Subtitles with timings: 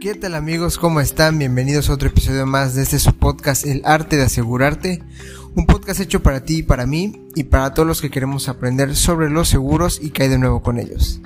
[0.00, 0.78] ¿Qué tal amigos?
[0.78, 1.40] ¿Cómo están?
[1.40, 5.02] Bienvenidos a otro episodio más de este su podcast El arte de asegurarte.
[5.56, 8.94] Un podcast hecho para ti y para mí y para todos los que queremos aprender
[8.94, 11.20] sobre los seguros y caer de nuevo con ellos.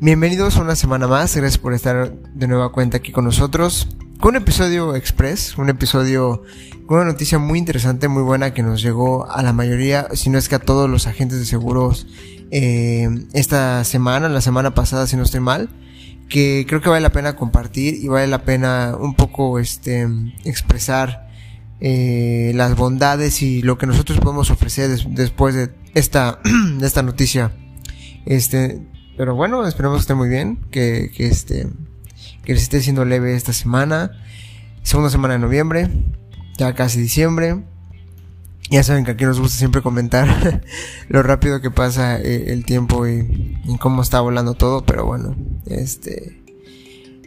[0.00, 3.86] Bienvenidos a una semana más, gracias por estar de nueva cuenta aquí con nosotros.
[4.18, 6.42] Con un episodio express, un episodio
[6.86, 10.38] con una noticia muy interesante, muy buena que nos llegó a la mayoría, si no
[10.38, 12.08] es que a todos los agentes de seguros
[12.50, 15.70] eh, esta semana, la semana pasada si no estoy mal
[16.28, 20.08] que creo que vale la pena compartir y vale la pena un poco este
[20.44, 21.28] expresar
[21.80, 26.40] eh, las bondades y lo que nosotros podemos ofrecer después de esta
[26.78, 27.52] de esta noticia.
[28.24, 28.80] Este
[29.16, 31.68] pero bueno esperemos que esté muy bien que, que este
[32.44, 34.12] que les esté siendo leve esta semana.
[34.82, 35.90] Segunda semana de noviembre
[36.56, 37.62] ya casi diciembre.
[38.70, 40.62] Ya saben que aquí nos gusta siempre comentar
[41.08, 46.42] lo rápido que pasa eh, el tiempo y, cómo está volando todo, pero bueno, este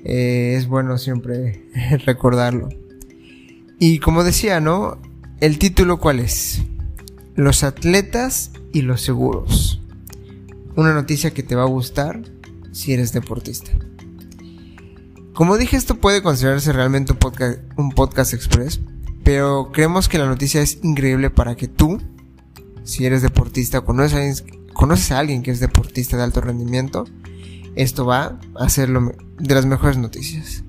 [0.03, 1.63] eh, es bueno siempre
[2.05, 2.70] recordarlo.
[3.79, 4.98] Y como decía, ¿no?
[5.40, 6.62] El título cuál es?
[7.35, 9.81] Los atletas y los seguros.
[10.76, 12.21] Una noticia que te va a gustar
[12.71, 13.71] si eres deportista.
[15.34, 18.81] Como dije, esto puede considerarse realmente un podcast, un podcast express,
[19.24, 22.01] pero creemos que la noticia es increíble para que tú,
[22.84, 27.05] si eres deportista o conoces a alguien, que es deportista de alto rendimiento,
[27.82, 30.63] esto va a ser lo, de las mejores noticias.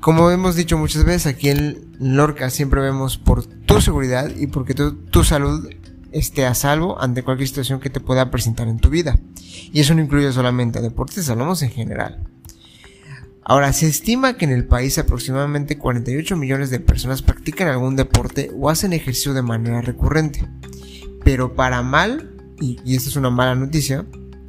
[0.00, 4.74] Como hemos dicho muchas veces, aquí en Lorca siempre vemos por tu seguridad y porque
[4.74, 5.68] tu, salud
[6.12, 9.18] esté a salvo ante cualquier situación que te pueda presentar en tu vida.
[9.72, 12.26] Y eso no incluye solamente a deportistas, hablamos en general.
[13.42, 18.50] Ahora, se estima que en el país aproximadamente 48 millones de personas practican algún deporte
[18.58, 20.48] o hacen ejercicio de manera recurrente.
[21.22, 24.06] Pero para mal, y, y esta es una mala noticia,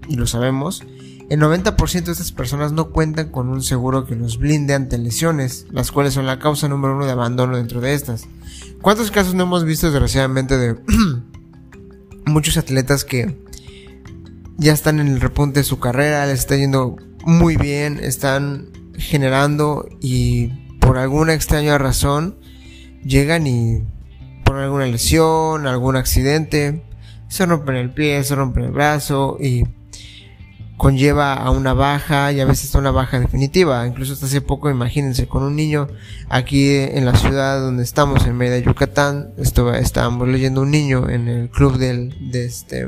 [0.07, 0.81] y lo sabemos,
[1.29, 5.65] el 90% de estas personas no cuentan con un seguro que los blinde ante lesiones,
[5.71, 8.25] las cuales son la causa número uno de abandono dentro de estas.
[8.81, 10.75] ¿Cuántos casos no hemos visto desgraciadamente de
[12.25, 13.43] muchos atletas que
[14.57, 19.87] ya están en el repunte de su carrera, les está yendo muy bien, están generando
[20.01, 20.47] y
[20.79, 22.37] por alguna extraña razón
[23.03, 23.83] llegan y
[24.45, 26.83] por alguna lesión, algún accidente,
[27.27, 29.63] se rompen el pie, se rompen el brazo y
[30.77, 33.85] conlleva a una baja y a veces a una baja definitiva.
[33.87, 35.87] Incluso hasta hace poco, imagínense, con un niño
[36.29, 41.27] aquí en la ciudad donde estamos, en Mérida, Yucatán, esto, estábamos leyendo un niño en
[41.27, 42.87] el club del, de este,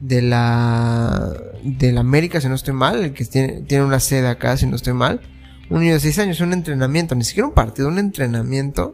[0.00, 1.32] de la
[1.62, 4.66] de la América, si no estoy mal, el que tiene, tiene una sede acá, si
[4.66, 5.20] no estoy mal.
[5.68, 8.92] Un niño de 6 años, un entrenamiento, ni siquiera un partido, un entrenamiento,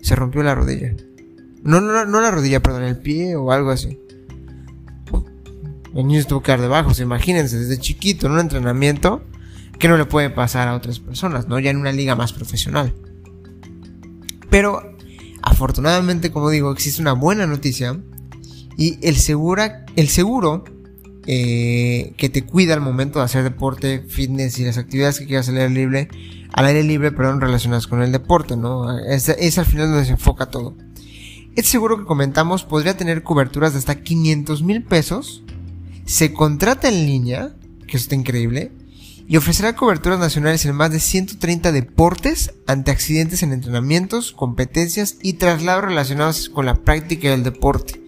[0.00, 0.92] se rompió la rodilla.
[1.64, 3.98] No, no, no la rodilla, perdón, el pie o algo así.
[5.94, 9.22] El niño estuvo que debajo, imagínense, desde chiquito, en un entrenamiento,
[9.78, 11.58] que no le puede pasar a otras personas, ¿no?
[11.58, 12.94] Ya en una liga más profesional.
[14.50, 14.96] Pero,
[15.42, 18.00] afortunadamente, como digo, existe una buena noticia
[18.76, 20.64] y el, segura, el seguro
[21.26, 25.48] eh, que te cuida al momento de hacer deporte, fitness y las actividades que quieras
[25.48, 26.08] al libre,
[26.52, 28.98] al aire libre, perdón, relacionadas con el deporte, ¿no?
[28.98, 30.76] Es, es al final donde se enfoca todo.
[31.56, 35.43] Este seguro que comentamos podría tener coberturas de hasta 500 mil pesos.
[36.04, 37.54] Se contrata en línea,
[37.86, 38.72] que eso está increíble,
[39.26, 45.34] y ofrecerá coberturas nacionales en más de 130 deportes ante accidentes en entrenamientos, competencias y
[45.34, 48.04] traslados relacionados con la práctica del deporte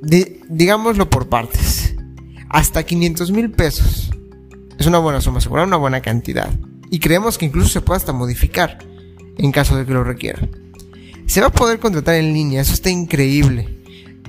[0.00, 1.94] digámoslo por partes.
[2.48, 4.10] Hasta 500 mil pesos.
[4.78, 6.50] Es una buena suma asegurada, una buena cantidad.
[6.90, 8.78] Y creemos que incluso se puede hasta modificar
[9.36, 10.48] en caso de que lo requiera.
[11.26, 13.68] Se va a poder contratar en línea, eso está increíble.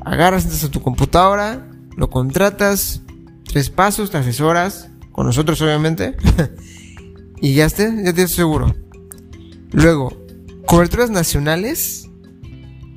[0.04, 1.66] Agarras a tu computadora,
[1.96, 3.02] lo contratas,
[3.46, 6.16] tres pasos, te asesoras, con nosotros obviamente,
[7.42, 8.76] y ya esté, ya tienes seguro.
[9.72, 10.18] Luego,
[10.66, 12.10] coberturas nacionales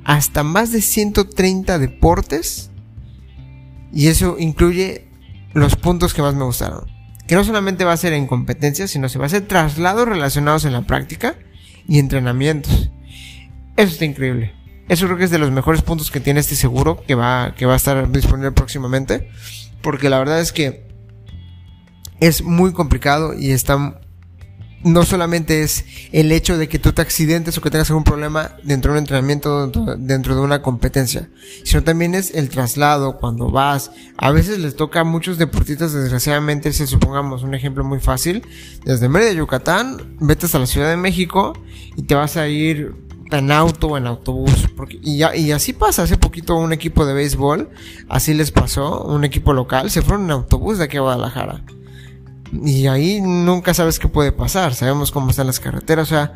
[0.03, 2.69] hasta más de 130 deportes.
[3.91, 5.07] Y eso incluye
[5.53, 6.91] los puntos que más me gustaron.
[7.27, 10.65] Que no solamente va a ser en competencias, sino se va a hacer traslados relacionados
[10.65, 11.35] en la práctica
[11.87, 12.91] y entrenamientos.
[13.77, 14.53] Eso está increíble.
[14.89, 17.65] Eso creo que es de los mejores puntos que tiene este seguro que va, que
[17.65, 19.29] va a estar disponible próximamente.
[19.81, 20.87] Porque la verdad es que
[22.19, 23.99] es muy complicado y está
[24.83, 28.57] no solamente es el hecho de que tú te accidentes o que tengas algún problema
[28.63, 31.29] dentro de un entrenamiento, dentro de una competencia,
[31.63, 33.91] sino también es el traslado cuando vas.
[34.17, 38.45] A veces les toca a muchos deportistas, desgraciadamente, si supongamos un ejemplo muy fácil,
[38.83, 41.53] desde Mérida, Yucatán, vete hasta la Ciudad de México
[41.95, 42.93] y te vas a ir
[43.37, 44.67] en auto o en autobús.
[44.75, 46.03] Porque, y, y así pasa.
[46.03, 47.69] Hace poquito un equipo de béisbol,
[48.09, 51.63] así les pasó, un equipo local, se fueron en autobús de aquí a Guadalajara
[52.51, 54.73] Y ahí nunca sabes qué puede pasar.
[54.75, 56.07] Sabemos cómo están las carreteras.
[56.07, 56.33] O sea,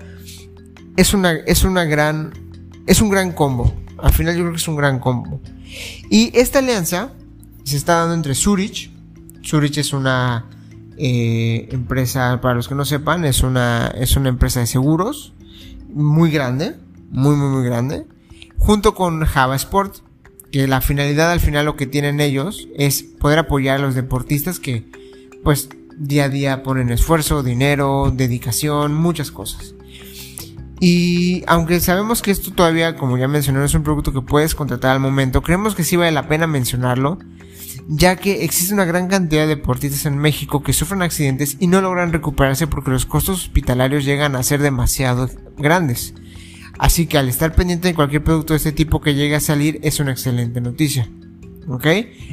[0.95, 2.33] es una, es una gran,
[2.85, 3.73] es un gran combo.
[3.97, 5.41] Al final yo creo que es un gran combo.
[6.09, 7.11] Y esta alianza
[7.63, 8.91] se está dando entre Zurich.
[9.43, 10.45] Zurich es una
[10.97, 15.33] eh, empresa, para los que no sepan, es una, es una empresa de seguros
[15.89, 16.75] muy grande,
[17.09, 18.05] muy, muy, muy grande,
[18.57, 19.97] junto con Java Sport,
[20.51, 24.59] que la finalidad al final lo que tienen ellos es poder apoyar a los deportistas
[24.59, 24.89] que,
[25.43, 29.73] pues, día a día ponen esfuerzo, dinero, dedicación, muchas cosas.
[30.79, 34.91] Y aunque sabemos que esto todavía, como ya mencioné, es un producto que puedes contratar
[34.91, 37.17] al momento, creemos que sí vale la pena mencionarlo,
[37.87, 41.81] ya que existe una gran cantidad de deportistas en México que sufren accidentes y no
[41.81, 46.13] logran recuperarse porque los costos hospitalarios llegan a ser demasiado grandes.
[46.79, 49.79] Así que al estar pendiente de cualquier producto de este tipo que llegue a salir
[49.83, 51.09] es una excelente noticia.
[51.67, 51.85] ¿Ok?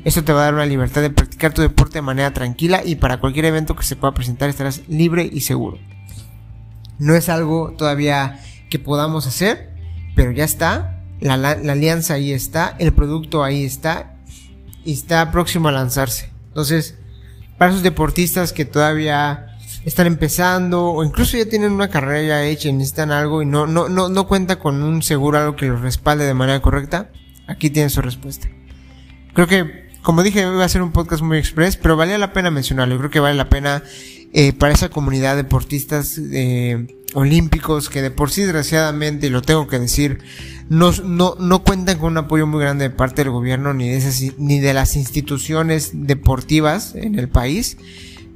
[0.05, 2.96] Esto te va a dar una libertad de practicar tu deporte de manera tranquila y
[2.96, 5.79] para cualquier evento que se pueda presentar estarás libre y seguro.
[6.99, 9.70] No es algo todavía que podamos hacer,
[10.14, 11.02] pero ya está.
[11.20, 14.17] La, alianza ahí está, el producto ahí está
[14.85, 16.31] y está próximo a lanzarse.
[16.49, 16.96] Entonces,
[17.58, 19.54] para esos deportistas que todavía
[19.84, 23.88] están empezando o incluso ya tienen una carrera hecha y necesitan algo y no, no,
[23.88, 27.10] no, no cuenta con un seguro, algo que los respalde de manera correcta,
[27.46, 28.48] aquí tienen su respuesta.
[29.34, 32.50] Creo que, como dije, iba a ser un podcast muy express, pero valía la pena
[32.50, 32.96] mencionarlo.
[32.98, 33.82] Creo que vale la pena
[34.32, 39.42] eh, para esa comunidad de deportistas eh, olímpicos que de por sí, desgraciadamente, y lo
[39.42, 40.20] tengo que decir,
[40.69, 43.96] no, no, no cuentan con un apoyo muy grande de parte del gobierno ni de,
[43.96, 47.76] esas, ni de las instituciones deportivas en el país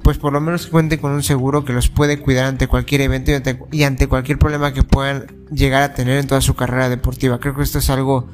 [0.08, 3.31] pues por lo menos cuente con un seguro que los puede cuidar ante cualquier evento
[3.70, 7.38] y ante, cualquier problema que puedan llegar a tener en toda su carrera deportiva.
[7.38, 8.26] Creo que esto es algo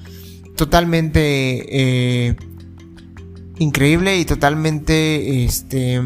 [0.55, 1.19] totalmente
[2.29, 2.37] eh,
[3.59, 6.00] increíble y totalmente este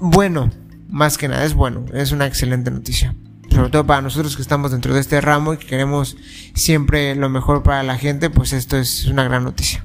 [0.00, 0.50] bueno,
[0.88, 3.14] más que nada es bueno, es una excelente noticia.
[3.48, 6.16] Sobre todo para nosotros que estamos dentro de este ramo y que queremos
[6.54, 9.84] siempre lo mejor para la gente, pues esto es una gran noticia.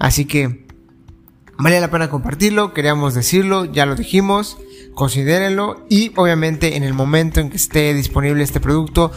[0.00, 0.66] Así que
[1.62, 4.56] Vale la pena compartirlo, queríamos decirlo, ya lo dijimos,
[4.94, 9.12] considérenlo y obviamente en el momento en que esté disponible este producto,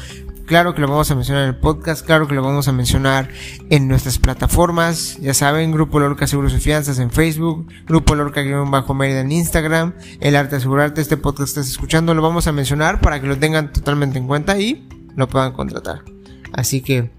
[0.45, 3.29] claro que lo vamos a mencionar en el podcast, claro que lo vamos a mencionar
[3.69, 9.31] en nuestras plataformas, ya saben, Grupo Lorca Seguros y Fianzas en Facebook, Grupo Lorca-Mérida en
[9.31, 13.27] Instagram, El Arte Asegurarte, este podcast que estás escuchando, lo vamos a mencionar para que
[13.27, 14.85] lo tengan totalmente en cuenta y
[15.15, 16.03] lo puedan contratar.
[16.51, 17.09] Así que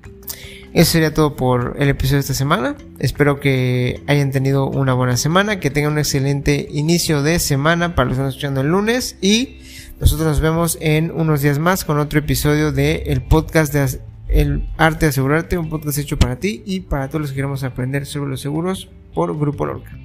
[0.75, 2.75] eso sería todo por el episodio de esta semana.
[2.99, 8.06] Espero que hayan tenido una buena semana, que tengan un excelente inicio de semana para
[8.06, 9.61] los que están escuchando el lunes y
[10.00, 14.69] nosotros nos vemos en unos días más con otro episodio de el podcast de El
[14.76, 18.05] Arte de Asegurarte, un podcast hecho para ti y para todos los que queremos aprender
[18.05, 19.97] sobre los seguros por Grupo Lorca.